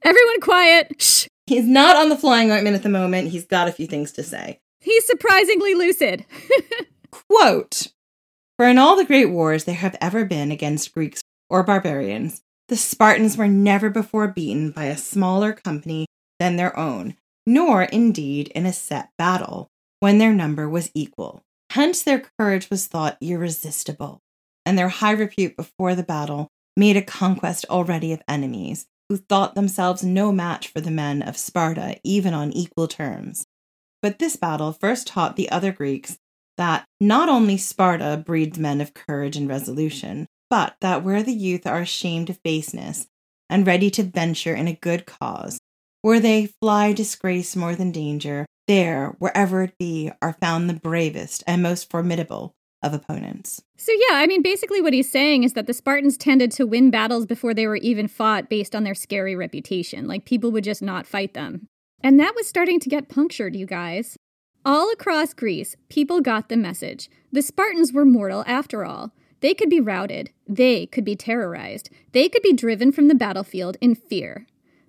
[0.03, 0.96] Everyone quiet.
[0.99, 1.27] Shh.
[1.46, 3.29] He's not on the flying ointment at the moment.
[3.29, 4.61] He's got a few things to say.
[4.81, 6.25] He's surprisingly lucid.
[7.11, 7.88] Quote
[8.57, 12.76] For in all the great wars there have ever been against Greeks or barbarians, the
[12.76, 16.07] Spartans were never before beaten by a smaller company
[16.39, 17.16] than their own,
[17.47, 19.68] nor indeed in a set battle,
[19.99, 21.43] when their number was equal.
[21.70, 24.20] Hence their courage was thought irresistible,
[24.64, 29.55] and their high repute before the battle made a conquest already of enemies, who thought
[29.55, 33.47] themselves no match for the men of Sparta, even on equal terms.
[34.01, 36.18] But this battle first taught the other Greeks
[36.61, 41.67] that not only Sparta breeds men of courage and resolution, but that where the youth
[41.67, 43.09] are ashamed of baseness
[43.49, 45.59] and ready to venture in a good cause,
[46.03, 51.43] where they fly disgrace more than danger, there, wherever it be, are found the bravest
[51.47, 53.63] and most formidable, of opponents.
[53.77, 56.91] So, yeah, I mean, basically what he's saying is that the Spartans tended to win
[56.91, 60.07] battles before they were even fought based on their scary reputation.
[60.07, 61.67] Like, people would just not fight them.
[62.03, 64.17] And that was starting to get punctured, you guys.
[64.63, 67.09] All across Greece, people got the message.
[67.33, 69.13] The Spartans were mortal after all.
[69.41, 70.33] They could be routed.
[70.47, 71.89] They could be terrorized.
[72.13, 74.47] They could be driven from the battlefield in fear.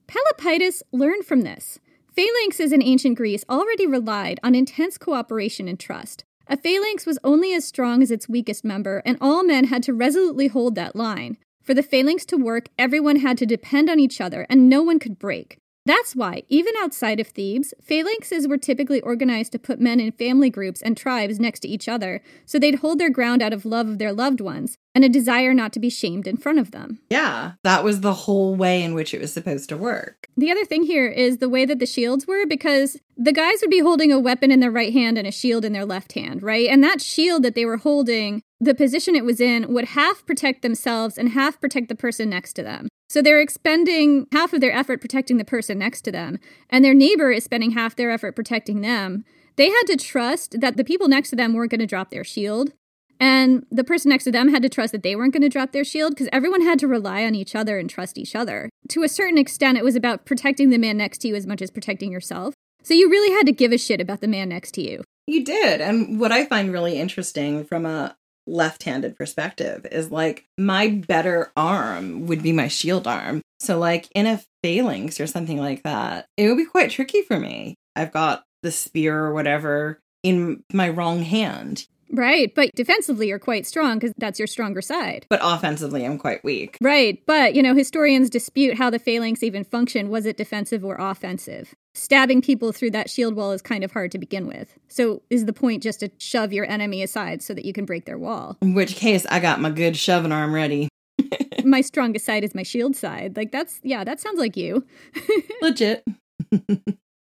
[0.08, 1.80] Pelopidas learned from this.
[2.18, 6.26] Phalanxes in ancient Greece already relied on intense cooperation and trust.
[6.48, 9.94] A phalanx was only as strong as its weakest member, and all men had to
[9.94, 11.38] resolutely hold that line.
[11.64, 15.00] For the phalanx to work, everyone had to depend on each other, and no one
[15.00, 15.61] could break.
[15.86, 20.52] That's why, even outside of Thebes, phalanxes were typically organized to put men in family
[20.52, 23.88] groups and tribes next to each other, so they'd hold their ground out of love
[23.88, 27.00] of their loved ones and a desire not to be shamed in front of them.
[27.10, 30.28] Yeah, that was the whole way in which it was supposed to work.
[30.38, 33.72] The other thing here is the way that the shields were, because the guys would
[33.72, 36.44] be holding a weapon in their right hand and a shield in their left hand,
[36.44, 36.70] right?
[36.70, 40.62] And that shield that they were holding, the position it was in, would half protect
[40.62, 42.88] themselves and half protect the person next to them.
[43.10, 46.40] So they're expending half of their effort protecting the person next to them,
[46.70, 49.26] and their neighbor is spending half their effort protecting them.
[49.58, 52.24] They had to trust that the people next to them weren't going to drop their
[52.24, 52.72] shield.
[53.20, 55.74] And the person next to them had to trust that they weren't going to drop
[55.74, 58.70] their shield because everyone had to rely on each other and trust each other.
[58.90, 61.62] To a certain extent, it was about protecting the man next to you as much
[61.62, 62.56] as protecting yourself.
[62.82, 65.04] So you really had to give a shit about the man next to you.
[65.28, 65.82] You did.
[65.82, 68.16] And what I find really interesting from a
[68.48, 73.42] left handed perspective is like my better arm would be my shield arm.
[73.60, 77.40] So, like in a phalanx or something like that, it would be quite tricky for
[77.40, 77.76] me.
[77.96, 81.88] I've got the spear or whatever in my wrong hand.
[82.14, 85.26] Right, but defensively you're quite strong because that's your stronger side.
[85.30, 86.78] But offensively, I'm quite weak.
[86.82, 90.10] Right, but you know, historians dispute how the phalanx even functioned.
[90.10, 91.74] Was it defensive or offensive?
[91.94, 94.78] Stabbing people through that shield wall is kind of hard to begin with.
[94.88, 98.06] So, is the point just to shove your enemy aside so that you can break
[98.06, 98.58] their wall?
[98.62, 100.88] In which case, I got my good shoving arm ready.
[101.66, 103.36] my strongest side is my shield side.
[103.36, 104.86] Like, that's, yeah, that sounds like you.
[105.62, 106.04] Legit.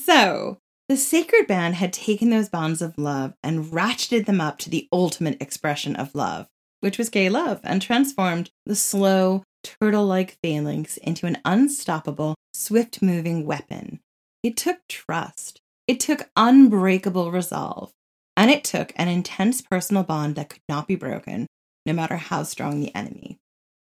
[0.00, 0.58] so,
[0.88, 4.88] the sacred band had taken those bonds of love and ratcheted them up to the
[4.92, 6.46] ultimate expression of love,
[6.80, 13.02] which was gay love, and transformed the slow, turtle like phalanx into an unstoppable, swift
[13.02, 14.00] moving weapon.
[14.44, 17.92] It took trust, it took unbreakable resolve,
[18.36, 21.46] and it took an intense personal bond that could not be broken,
[21.86, 23.38] no matter how strong the enemy.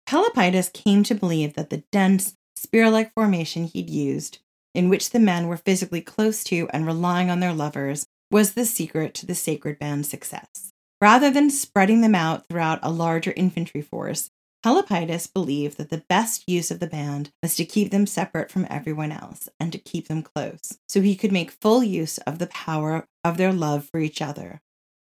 [0.07, 4.39] Pelopidas came to believe that the dense, spear like formation he'd used
[4.73, 8.65] in which the men were physically close to and relying on their lovers, was the
[8.65, 10.71] secret to the sacred band's success.
[10.99, 14.29] Rather than spreading them out throughout a larger infantry force,
[14.61, 18.67] Pelopidas believed that the best use of the band was to keep them separate from
[18.69, 22.47] everyone else and to keep them close, so he could make full use of the
[22.47, 24.61] power of their love for each other.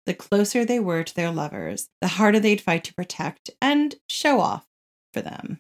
[0.08, 4.42] The closer they were to their lovers, the harder they'd fight to protect and show
[4.42, 4.66] off
[5.14, 5.60] for them.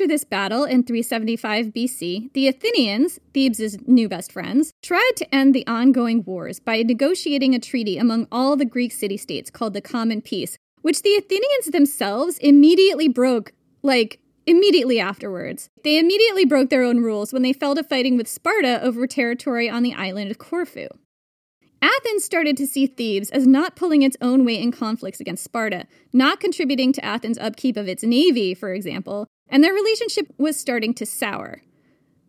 [0.00, 5.54] After this battle in 375 BC, the Athenians, Thebes' new best friends, tried to end
[5.54, 9.82] the ongoing wars by negotiating a treaty among all the Greek city states called the
[9.82, 15.68] Common Peace, which the Athenians themselves immediately broke, like, immediately afterwards.
[15.84, 19.68] They immediately broke their own rules when they fell to fighting with Sparta over territory
[19.68, 20.88] on the island of Corfu.
[21.82, 25.86] Athens started to see Thebes as not pulling its own weight in conflicts against Sparta,
[26.10, 30.94] not contributing to Athens' upkeep of its navy, for example, and their relationship was starting
[30.94, 31.62] to sour.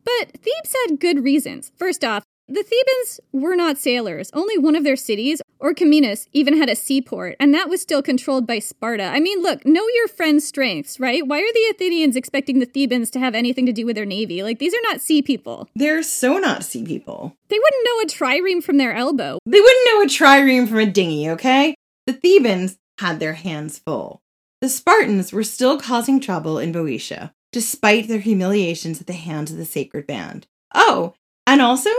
[0.04, 1.72] But Thebes had good reasons.
[1.78, 4.30] First off, the Thebans were not sailors.
[4.34, 8.46] Only one of their cities, Orchomenus, even had a seaport, and that was still controlled
[8.46, 9.06] by Sparta.
[9.06, 11.26] I mean, look, know your friend's strengths, right?
[11.26, 14.44] Why are the Athenians expecting the Thebans to have anything to do with their navy?
[14.44, 15.70] Like, these are not sea people.
[15.76, 17.38] They're so not sea people.
[17.48, 19.40] They wouldn't know a trireme from their elbow.
[19.46, 21.76] They wouldn't know a trireme from a dinghy, okay?
[22.06, 24.21] The Thebans had their hands full.
[24.62, 29.58] The Spartans were still causing trouble in Boeotia, despite their humiliations at the hands of
[29.58, 30.46] the sacred band.
[30.76, 31.16] Oh,
[31.48, 31.90] and also,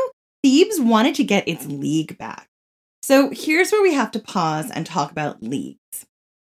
[0.44, 2.48] Thebes wanted to get its league back.
[3.02, 6.06] So here's where we have to pause and talk about leagues.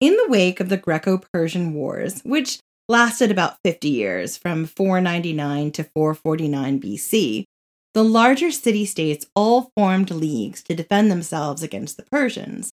[0.01, 5.71] In the wake of the Greco Persian Wars, which lasted about 50 years from 499
[5.71, 7.45] to 449 BC,
[7.93, 12.73] the larger city states all formed leagues to defend themselves against the Persians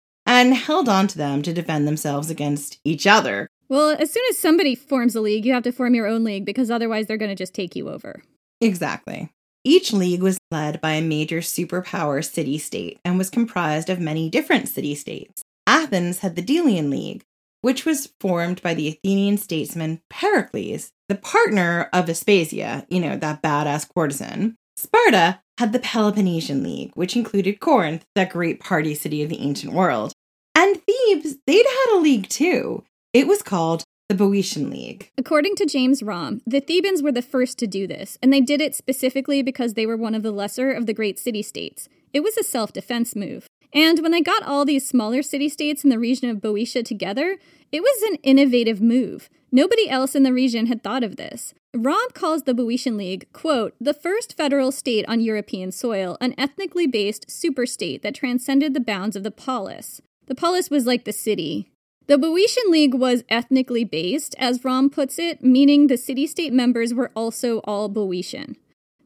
[0.45, 3.49] and held on to them to defend themselves against each other.
[3.69, 6.45] Well, as soon as somebody forms a league, you have to form your own league
[6.45, 8.23] because otherwise they're going to just take you over.
[8.61, 9.31] Exactly.
[9.65, 14.29] Each league was led by a major superpower city state and was comprised of many
[14.29, 15.43] different city states.
[15.67, 17.25] Athens had the Delian League,
[17.63, 23.43] which was formed by the Athenian statesman Pericles, the partner of Aspasia, you know, that
[23.43, 24.57] badass courtesan.
[24.77, 29.73] Sparta had the Peloponnesian League, which included Corinth, that great party city of the ancient
[29.73, 30.13] world.
[30.55, 32.85] And Thebes, they'd had a league too.
[33.13, 35.11] It was called the Boeotian League.
[35.17, 38.61] According to James Romm, the Thebans were the first to do this, and they did
[38.61, 41.89] it specifically because they were one of the lesser of the great city states.
[42.13, 43.47] It was a self defense move.
[43.73, 47.39] And when they got all these smaller city states in the region of Boeotia together,
[47.73, 49.29] it was an innovative move.
[49.51, 51.55] Nobody else in the region had thought of this.
[51.75, 56.87] Romm calls the Boeotian League, quote, the first federal state on European soil, an ethnically
[56.87, 60.01] based superstate that transcended the bounds of the polis.
[60.27, 61.70] The polis was like the city.
[62.07, 66.93] The Boeotian League was ethnically based, as Romm puts it, meaning the city state members
[66.93, 68.57] were also all Boeotian.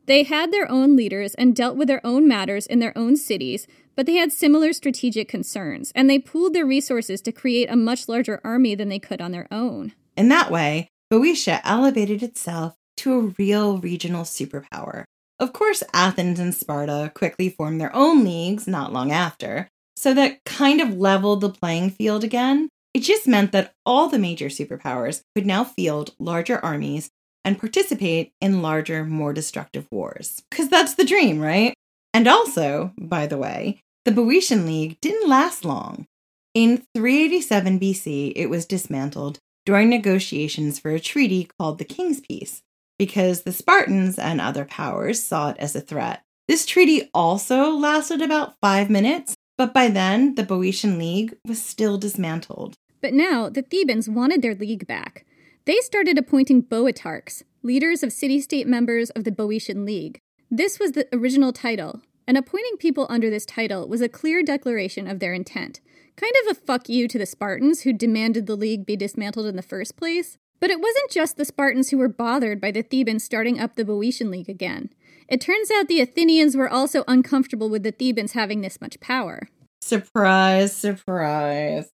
[0.07, 3.67] They had their own leaders and dealt with their own matters in their own cities,
[3.95, 8.09] but they had similar strategic concerns, and they pooled their resources to create a much
[8.09, 9.93] larger army than they could on their own.
[10.17, 15.05] In that way, Boeotia elevated itself to a real regional superpower.
[15.39, 19.69] Of course, Athens and Sparta quickly formed their own leagues not long after,
[19.99, 22.69] so that kind of leveled the playing field again.
[22.95, 27.11] It just meant that all the major superpowers could now field larger armies
[27.45, 30.41] and participate in larger, more destructive wars.
[30.51, 31.75] Because that's the dream, right?
[32.15, 36.07] And also, by the way, the Boeotian League didn't last long.
[36.55, 42.63] In 387 BC, it was dismantled during negotiations for a treaty called the King's Peace,
[43.01, 46.23] because the Spartans and other powers saw it as a threat.
[46.47, 51.99] This treaty also lasted about five minutes, but by then the Boeotian League was still
[51.99, 52.75] dismantled.
[53.03, 55.27] But now the Thebans wanted their league back.
[55.67, 60.19] They started appointing boeotarchs, leaders of city state members of the Boeotian League.
[60.51, 65.07] This was the original title, and appointing people under this title was a clear declaration
[65.07, 65.81] of their intent.
[66.17, 69.57] Kind of a fuck you to the Spartans who demanded the League be dismantled in
[69.57, 70.39] the first place.
[70.61, 73.85] But it wasn't just the Spartans who were bothered by the Thebans starting up the
[73.85, 74.91] Boeotian League again.
[75.29, 79.49] It turns out the Athenians were also uncomfortable with the Thebans having this much power.
[79.83, 81.91] Surprise, surprise.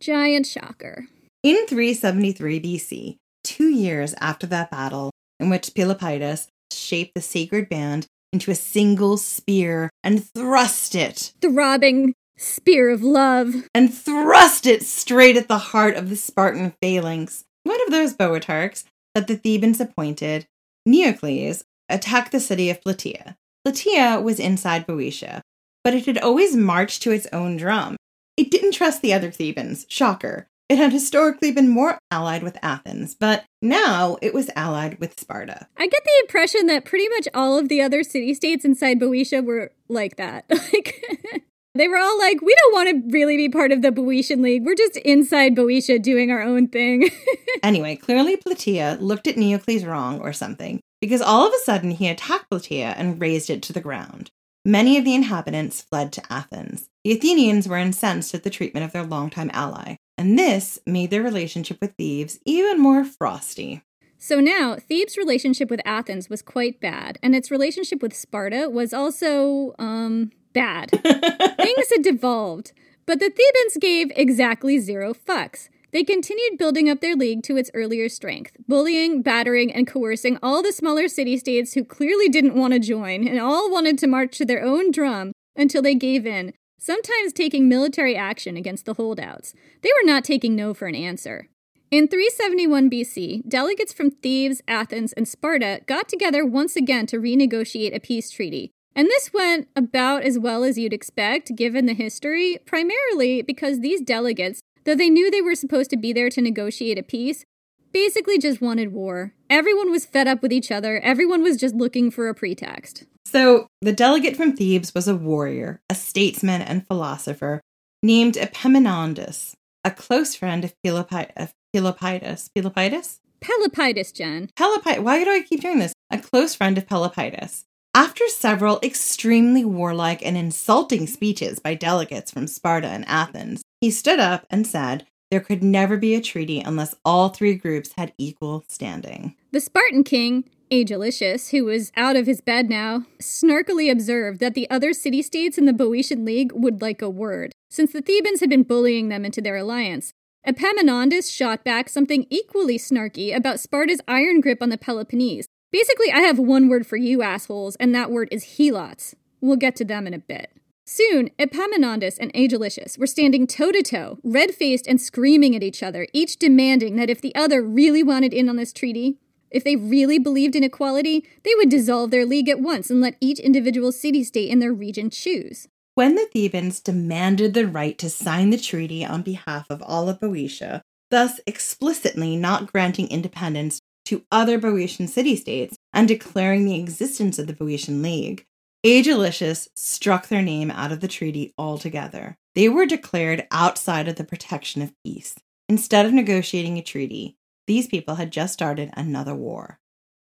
[0.00, 1.06] Giant shocker.
[1.44, 8.06] In 373 BC, two years after that battle, in which Pelopidas shaped the sacred band
[8.32, 11.32] into a single spear and thrust it.
[11.40, 13.54] Throbbing spear of love.
[13.72, 17.44] And thrust it straight at the heart of the Spartan phalanx.
[17.62, 20.46] One of those boeotarchs that the Thebans appointed,
[20.88, 21.62] Neocles,
[21.94, 23.36] attacked the city of Plataea.
[23.66, 25.42] Plataea was inside Boeotia,
[25.82, 27.96] but it had always marched to its own drum.
[28.36, 29.86] It didn't trust the other Thebans.
[29.88, 30.48] Shocker.
[30.68, 35.68] It had historically been more allied with Athens, but now it was allied with Sparta.
[35.76, 39.42] I get the impression that pretty much all of the other city states inside Boeotia
[39.42, 40.46] were like that.
[40.72, 41.04] Like
[41.74, 44.64] they were all like, we don't want to really be part of the Boeotian League.
[44.64, 47.10] We're just inside Boeotia doing our own thing.
[47.62, 52.08] anyway, clearly Plataea looked at Neocles wrong or something, because all of a sudden he
[52.08, 54.30] attacked Plataea and razed it to the ground.
[54.64, 56.88] Many of the inhabitants fled to Athens.
[57.04, 61.22] The Athenians were incensed at the treatment of their longtime ally, and this made their
[61.22, 63.82] relationship with Thebes even more frosty.
[64.16, 68.94] So now, Thebes' relationship with Athens was quite bad, and its relationship with Sparta was
[68.94, 70.90] also, um, bad.
[71.02, 72.72] Things had devolved,
[73.04, 75.68] but the Thebans gave exactly zero fucks.
[75.94, 80.60] They continued building up their league to its earlier strength, bullying, battering, and coercing all
[80.60, 84.36] the smaller city states who clearly didn't want to join and all wanted to march
[84.38, 89.54] to their own drum until they gave in, sometimes taking military action against the holdouts.
[89.82, 91.46] They were not taking no for an answer.
[91.92, 97.94] In 371 BC, delegates from Thebes, Athens, and Sparta got together once again to renegotiate
[97.94, 98.72] a peace treaty.
[98.96, 104.00] And this went about as well as you'd expect, given the history, primarily because these
[104.00, 107.44] delegates Though they knew they were supposed to be there to negotiate a peace,
[107.92, 109.32] basically just wanted war.
[109.48, 113.04] Everyone was fed up with each other, everyone was just looking for a pretext.
[113.24, 117.62] So, the delegate from Thebes was a warrior, a statesman, and philosopher
[118.02, 122.50] named Epaminondas, a close friend of, Pelopi- of Pelopidas.
[122.54, 123.20] Pelopidas?
[123.40, 124.50] Pelopidas, Jen.
[124.58, 125.02] Pelopidas.
[125.02, 125.94] Why do I keep doing this?
[126.10, 127.64] A close friend of Pelopidas.
[127.94, 134.18] After several extremely warlike and insulting speeches by delegates from Sparta and Athens, he stood
[134.18, 138.64] up and said there could never be a treaty unless all three groups had equal
[138.66, 139.34] standing.
[139.52, 144.70] The Spartan king, Agelicious, who was out of his bed now, snarkily observed that the
[144.70, 148.48] other city states in the Boeotian League would like a word, since the Thebans had
[148.48, 150.14] been bullying them into their alliance.
[150.48, 156.20] Epaminondas shot back something equally snarky about Sparta's iron grip on the Peloponnese, Basically, I
[156.20, 159.16] have one word for you assholes, and that word is helots.
[159.40, 160.53] We'll get to them in a bit.
[160.86, 165.82] Soon, Epaminondas and Agelicious were standing toe to toe, red faced and screaming at each
[165.82, 169.16] other, each demanding that if the other really wanted in on this treaty,
[169.50, 173.16] if they really believed in equality, they would dissolve their league at once and let
[173.18, 175.68] each individual city state in their region choose.
[175.94, 180.20] When the Thebans demanded the right to sign the treaty on behalf of all of
[180.20, 187.38] Boeotia, thus explicitly not granting independence to other Boeotian city states and declaring the existence
[187.38, 188.44] of the Boeotian League,
[188.86, 192.36] Agelicious struck their name out of the treaty altogether.
[192.54, 195.34] They were declared outside of the protection of peace.
[195.70, 199.78] Instead of negotiating a treaty, these people had just started another war.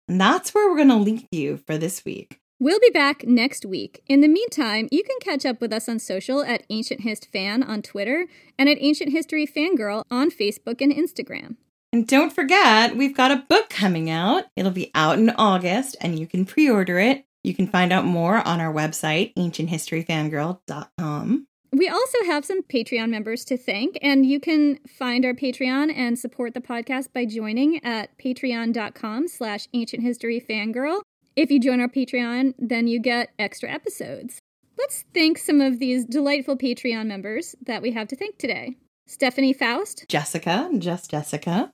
[0.08, 2.39] And that's where we're going to leave you for this week.
[2.58, 4.01] We'll be back next week.
[4.08, 7.62] In the meantime, you can catch up with us on social at Ancient Hist Fan
[7.62, 8.28] on Twitter
[8.58, 11.58] and at Ancient History Fangirl on Facebook and Instagram.
[11.91, 14.45] And don't forget, we've got a book coming out.
[14.56, 17.26] It'll be out in August and you can pre order it.
[17.45, 21.45] You can find out more on our website, ancienthistoryfangirl.com.
[21.71, 26.17] We also have some Patreon members to thank, and you can find our Patreon and
[26.17, 31.01] support the podcast by joining at patreon.com slash ancienthistoryfangirl.
[31.35, 34.39] If you join our Patreon, then you get extra episodes.
[34.77, 38.77] Let's thank some of these delightful Patreon members that we have to thank today.
[39.05, 41.69] Stephanie Faust, Jessica, just Jessica,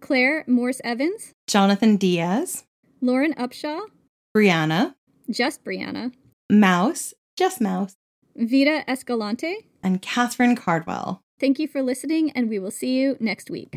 [0.00, 2.64] Claire Morse Evans, Jonathan Diaz,
[3.00, 3.82] Lauren Upshaw,
[4.36, 4.96] Brianna,
[5.30, 6.12] just Brianna,
[6.50, 7.94] Mouse, just Mouse,
[8.36, 11.20] Vita Escalante, and Catherine Cardwell.
[11.40, 13.76] Thank you for listening, and we will see you next week.